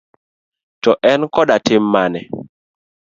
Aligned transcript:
To, 0.81 0.89
en 1.11 1.21
koda 1.33 1.55
tim 1.65 1.83
mane? 1.93 2.21